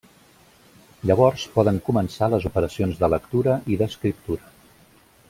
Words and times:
Llavors 1.09 1.43
poden 1.59 1.77
començar 1.91 2.31
les 2.35 2.49
operacions 2.51 2.99
de 3.05 3.13
lectura 3.15 3.59
i 3.75 3.81
d'escriptura. 3.83 4.51